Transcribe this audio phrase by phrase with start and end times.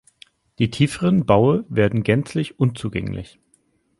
[0.57, 3.37] Die tieferen Baue werden gänzlich unzugänglich.